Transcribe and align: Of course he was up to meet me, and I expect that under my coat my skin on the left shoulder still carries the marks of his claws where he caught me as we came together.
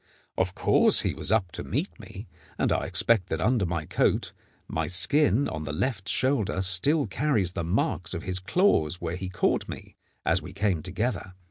Of 0.35 0.55
course 0.55 1.01
he 1.01 1.13
was 1.13 1.31
up 1.31 1.51
to 1.51 1.63
meet 1.63 1.99
me, 1.99 2.27
and 2.57 2.71
I 2.73 2.87
expect 2.87 3.29
that 3.29 3.39
under 3.39 3.67
my 3.67 3.85
coat 3.85 4.33
my 4.67 4.87
skin 4.87 5.47
on 5.47 5.63
the 5.63 5.71
left 5.71 6.09
shoulder 6.09 6.61
still 6.63 7.05
carries 7.05 7.51
the 7.51 7.63
marks 7.63 8.15
of 8.15 8.23
his 8.23 8.39
claws 8.39 8.99
where 8.99 9.15
he 9.15 9.29
caught 9.29 9.69
me 9.69 9.95
as 10.25 10.41
we 10.41 10.53
came 10.53 10.81
together. 10.81 11.35